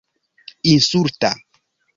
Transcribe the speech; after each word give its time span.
insulta 0.71 1.31